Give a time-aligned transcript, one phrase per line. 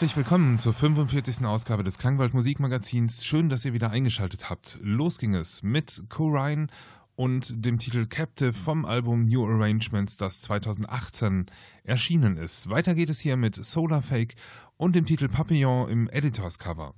[0.00, 1.44] Herzlich willkommen zur 45.
[1.44, 3.22] Ausgabe des Klangwald Musikmagazins.
[3.22, 4.78] Schön, dass ihr wieder eingeschaltet habt.
[4.80, 6.68] Los ging es mit Corine
[7.16, 11.50] und dem Titel Captive vom Album New Arrangements, das 2018
[11.84, 12.70] erschienen ist.
[12.70, 14.36] Weiter geht es hier mit Solar Fake
[14.78, 16.94] und dem Titel Papillon im Editors Cover.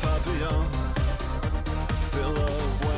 [0.00, 0.66] papillon,
[2.10, 2.93] fill of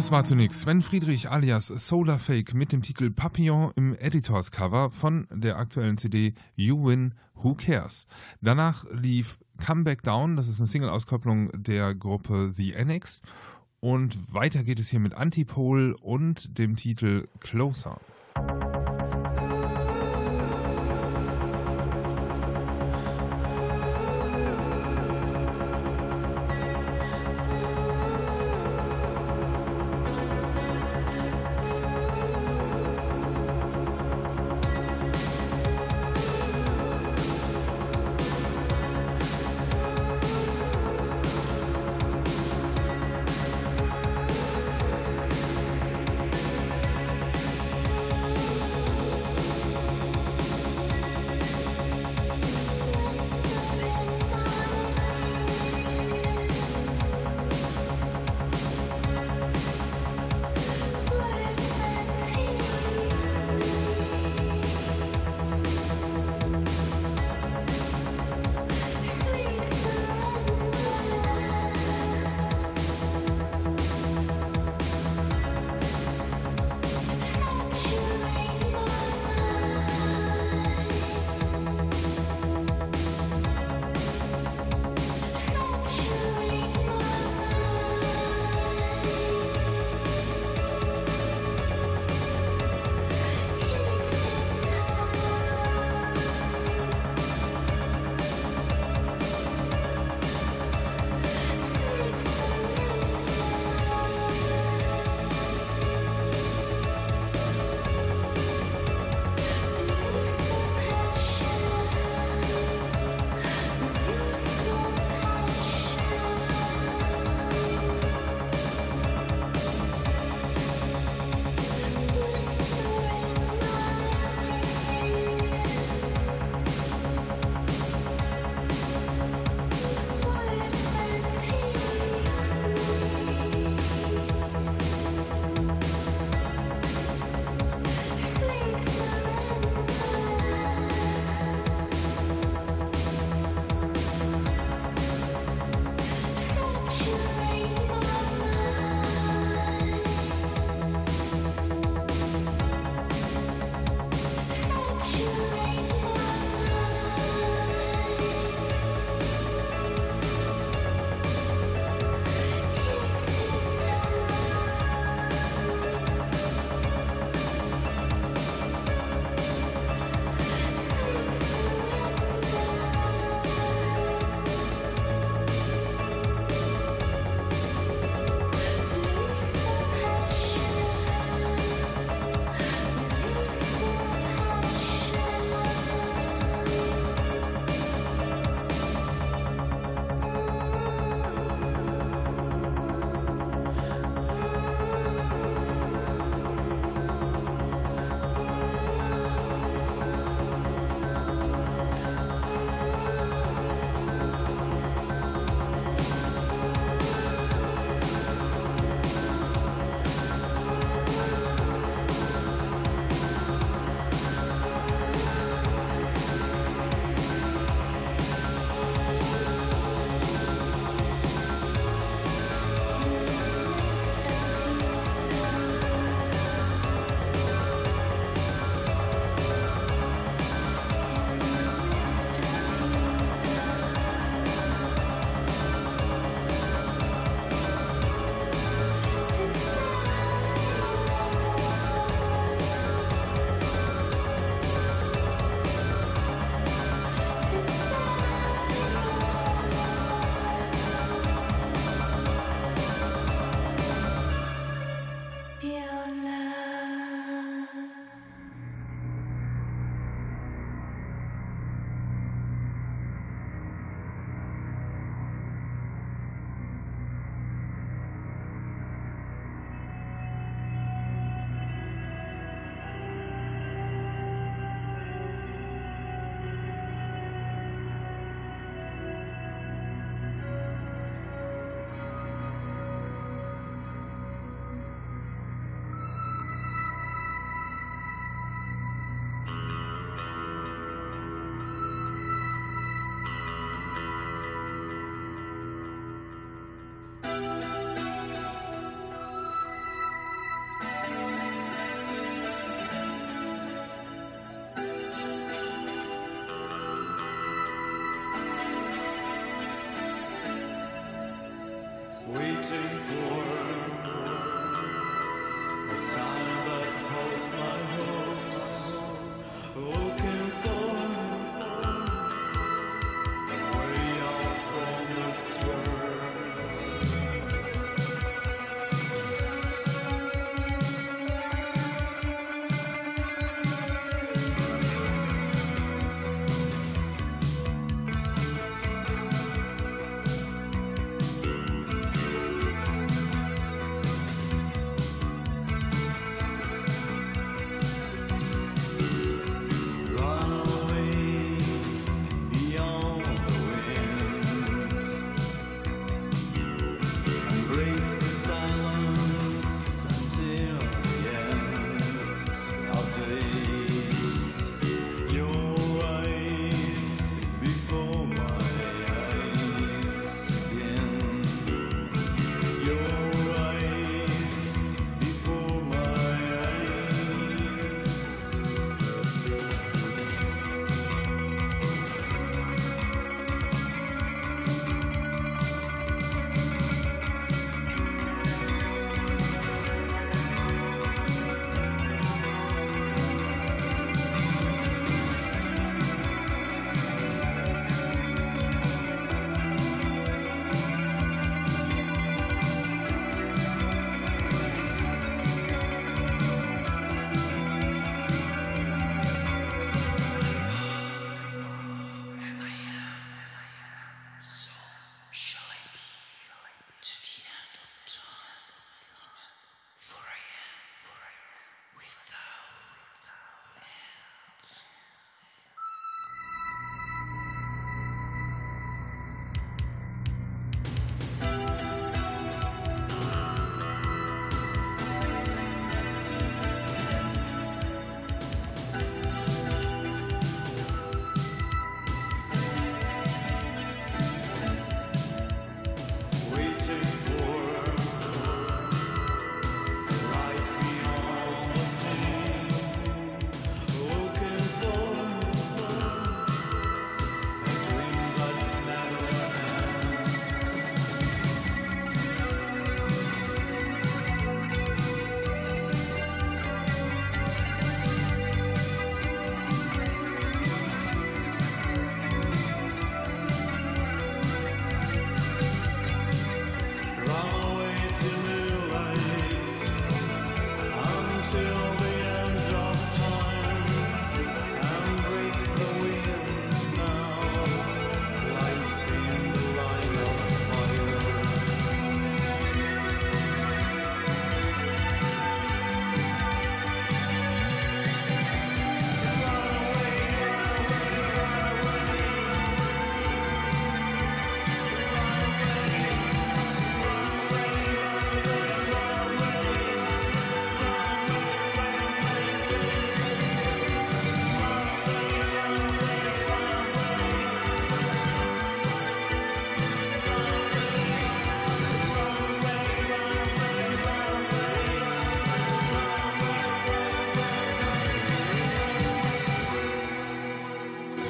[0.00, 4.90] Das war zunächst Sven Friedrich alias Solar Fake mit dem Titel Papillon im Editors Cover
[4.90, 8.06] von der aktuellen CD You Win, Who Cares.
[8.40, 13.20] Danach lief Come Back Down, das ist eine Single-Auskopplung der Gruppe The Annex.
[13.80, 18.00] Und weiter geht es hier mit Antipole und dem Titel Closer.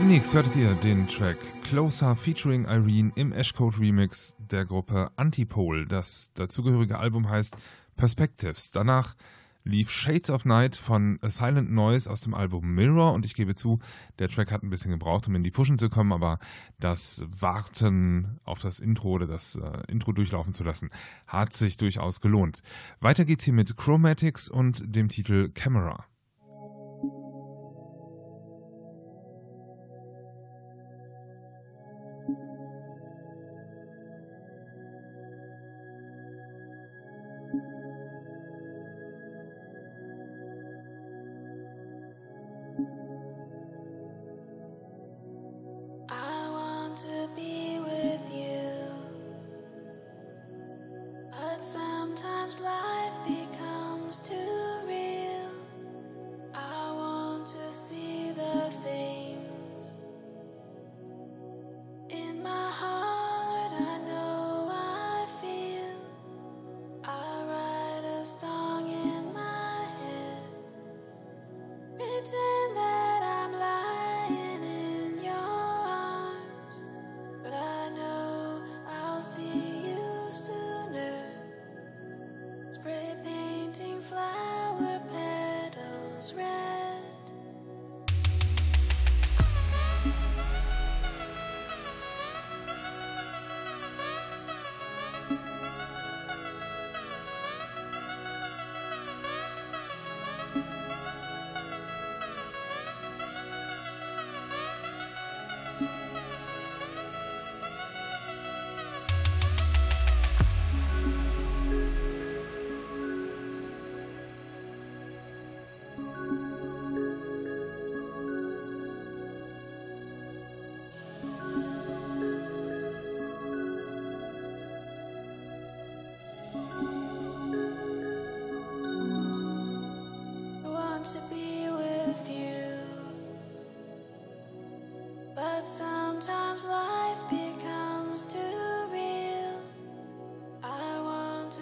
[0.00, 5.84] Zunächst hörtet ihr den Track Closer featuring Irene im Ashcode Remix der Gruppe Antipole.
[5.86, 7.54] Das dazugehörige Album heißt
[7.98, 8.70] Perspectives.
[8.70, 9.14] Danach
[9.62, 13.54] lief Shades of Night von A Silent Noise aus dem Album Mirror und ich gebe
[13.54, 13.78] zu,
[14.18, 16.38] der Track hat ein bisschen gebraucht, um in die Pushen zu kommen, aber
[16.78, 20.88] das Warten auf das Intro oder das äh, Intro durchlaufen zu lassen,
[21.26, 22.62] hat sich durchaus gelohnt.
[23.00, 26.06] Weiter geht's hier mit Chromatics und dem Titel Camera.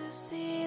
[0.05, 0.58] To see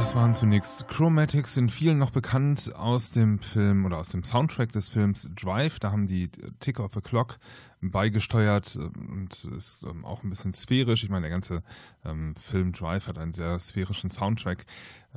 [0.00, 4.72] Das waren zunächst Chromatics, sind vielen noch bekannt aus dem Film oder aus dem Soundtrack
[4.72, 5.78] des Films Drive.
[5.78, 7.38] Da haben die Tick of the Clock
[7.82, 11.04] beigesteuert äh, und ist ähm, auch ein bisschen sphärisch.
[11.04, 11.62] Ich meine, der ganze
[12.02, 14.64] ähm, Film Drive hat einen sehr sphärischen Soundtrack.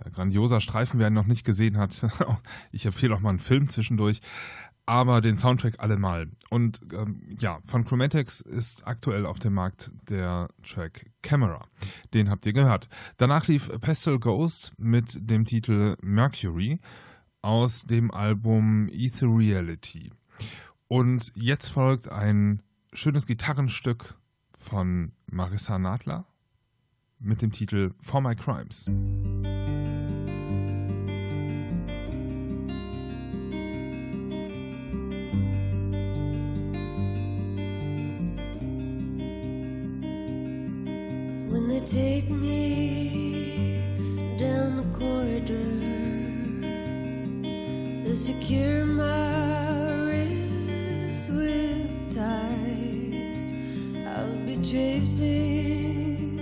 [0.03, 2.05] Äh, grandioser Streifen, wer ihn noch nicht gesehen hat.
[2.73, 4.19] ich empfehle auch mal einen Film zwischendurch
[4.85, 6.29] aber den Soundtrack allemal.
[6.49, 11.67] Und ähm, ja, von Chromatics ist aktuell auf dem Markt der Track Camera.
[12.13, 12.89] Den habt ihr gehört.
[13.17, 16.79] Danach lief Pestle Ghost mit dem Titel Mercury
[17.41, 20.11] aus dem Album Ethereality.
[20.87, 24.15] Und jetzt folgt ein schönes Gitarrenstück
[24.57, 26.25] von Marissa Nadler
[27.19, 28.85] mit dem Titel For My Crimes.
[41.53, 43.77] When they take me
[44.39, 45.69] down the corridor,
[48.03, 53.37] they secure my wrist with ties.
[54.17, 56.37] I'll be chasing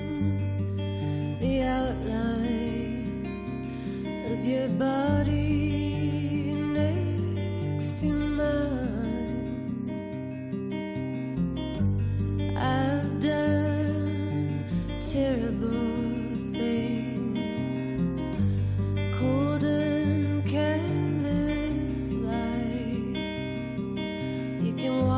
[1.41, 3.27] the outline
[4.31, 5.20] of your body
[24.71, 25.10] You can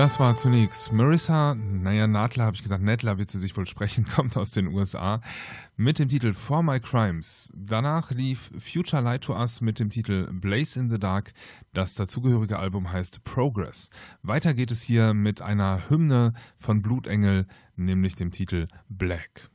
[0.00, 4.06] Das war zunächst Marissa, naja, Nadler habe ich gesagt, Nadler wird sie sich wohl sprechen,
[4.14, 5.20] kommt aus den USA,
[5.76, 7.52] mit dem Titel For My Crimes.
[7.54, 11.34] Danach lief Future Light to Us mit dem Titel Blaze in the Dark.
[11.74, 13.90] Das dazugehörige Album heißt Progress.
[14.22, 17.46] Weiter geht es hier mit einer Hymne von Blutengel,
[17.76, 19.49] nämlich dem Titel Black.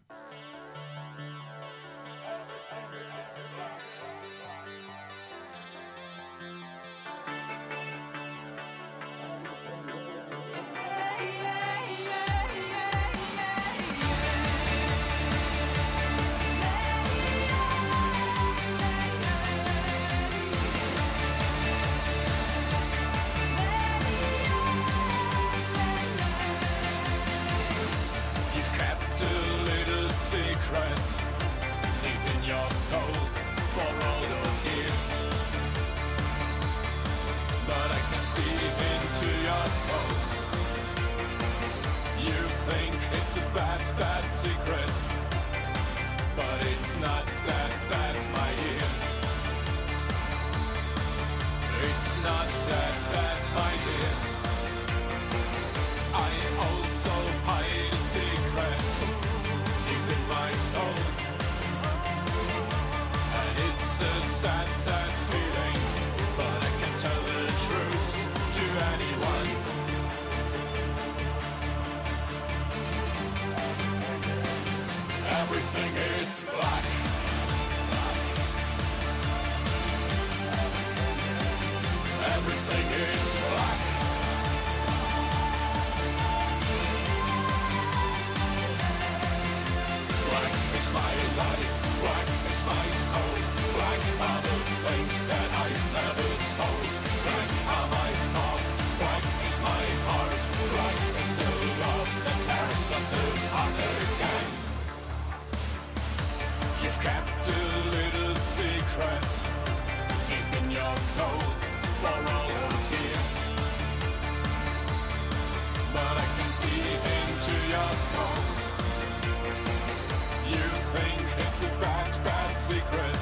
[121.38, 123.20] It's a bad, bad secret,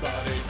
[0.00, 0.43] but it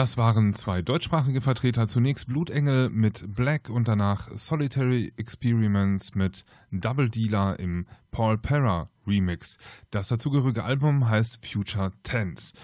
[0.00, 1.86] Das waren zwei deutschsprachige Vertreter.
[1.86, 9.58] Zunächst Blutengel mit Black und danach Solitary Experiments mit Double Dealer im Paul Perra Remix.
[9.90, 12.54] Das dazugehörige Album heißt Future Tense.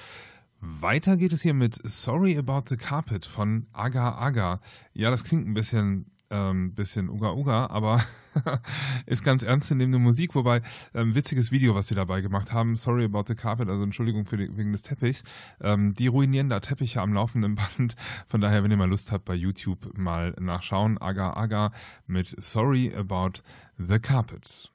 [0.63, 4.63] Weiter geht es hier mit Sorry About the Carpet von Aga Aga.
[4.95, 8.03] Ja, das klingt ein bisschen ähm, bisschen Uga Uga, aber
[9.07, 10.63] ist ganz ernstzunehmende Musik, wobei
[10.95, 12.77] ähm, witziges Video, was sie dabei gemacht haben.
[12.77, 15.23] Sorry about the carpet, also Entschuldigung für die, wegen des Teppichs.
[15.61, 17.97] Ähm, die ruinieren da Teppiche am laufenden Band.
[18.29, 20.99] Von daher, wenn ihr mal Lust habt, bei YouTube mal nachschauen.
[20.99, 21.73] Aga Aga
[22.07, 23.43] mit Sorry about
[23.79, 24.71] the carpet.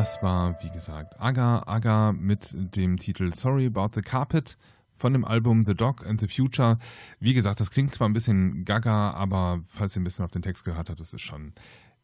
[0.00, 4.56] Das war, wie gesagt, Aga Aga mit dem Titel Sorry About the Carpet
[4.96, 6.78] von dem Album The Dog and the Future.
[7.18, 10.40] Wie gesagt, das klingt zwar ein bisschen gaga, aber falls ihr ein bisschen auf den
[10.40, 11.52] Text gehört habt, das ist schon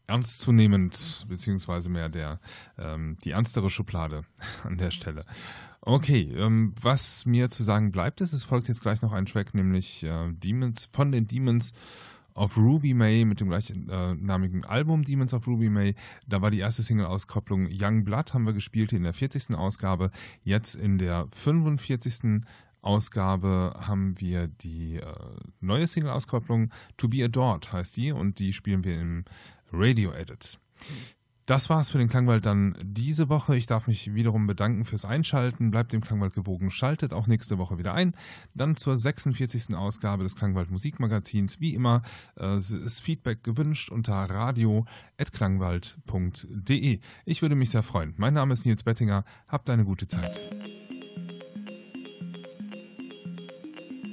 [0.05, 2.39] ernstzunehmend, beziehungsweise mehr der,
[2.77, 4.25] ähm, die ernstere Schublade
[4.63, 5.25] an der Stelle.
[5.81, 9.55] Okay, ähm, was mir zu sagen bleibt, ist, es folgt jetzt gleich noch ein Track,
[9.55, 11.73] nämlich äh, Demons von den Demons
[12.37, 15.95] of Ruby May mit dem gleichnamigen Album Demons of Ruby May.
[16.27, 19.55] Da war die erste Single-Auskopplung Young Blood, haben wir gespielt in der 40.
[19.55, 20.11] Ausgabe.
[20.43, 22.41] Jetzt in der 45.
[22.81, 25.13] Ausgabe haben wir die äh,
[25.59, 29.25] neue Single-Auskopplung To Be Adored heißt die und die spielen wir im
[29.73, 30.59] Radio Edit.
[31.47, 33.55] Das war's für den Klangwald dann diese Woche.
[33.55, 35.71] Ich darf mich wiederum bedanken fürs Einschalten.
[35.71, 38.13] Bleibt dem Klangwald gewogen, schaltet auch nächste Woche wieder ein.
[38.53, 39.73] Dann zur 46.
[39.73, 41.61] Ausgabe des Klangwald Musikmagazins.
[41.61, 42.01] Wie immer
[42.37, 46.99] äh, ist Feedback gewünscht unter radio.klangwald.de.
[47.23, 48.13] Ich würde mich sehr freuen.
[48.17, 49.23] Mein Name ist Nils Bettinger.
[49.47, 50.41] Habt eine gute Zeit.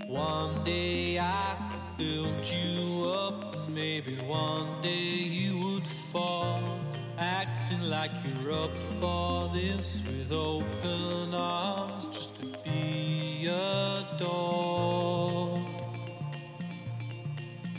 [0.09, 1.57] One day I
[1.99, 6.84] build you up, maybe one day you would fall.
[7.17, 14.35] Acting like you're up for this with open arms just to be adored.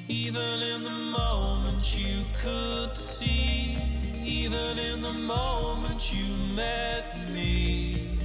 [0.08, 3.78] Even in the moment you could see,
[4.24, 6.26] even in the moment you
[6.56, 8.18] met me,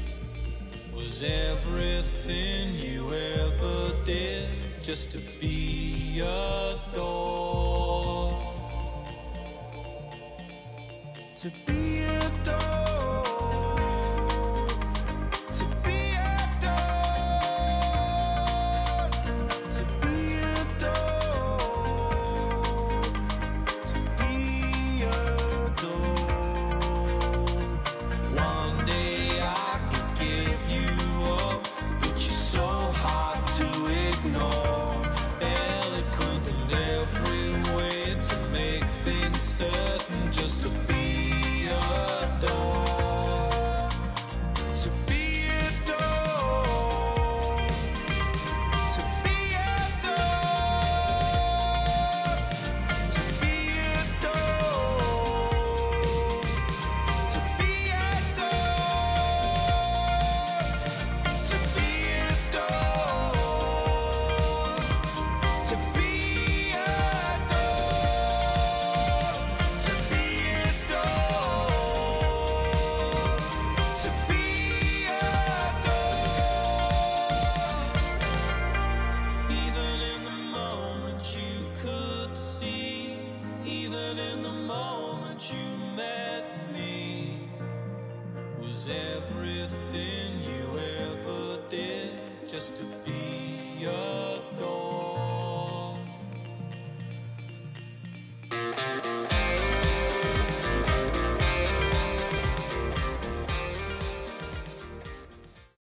[0.94, 4.48] was everything you ever did
[4.80, 7.69] just to be adored.
[11.40, 12.79] To be adored.